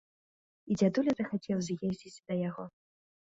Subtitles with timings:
[0.69, 2.65] І дзядуля захацеў з'ездзіць да яго.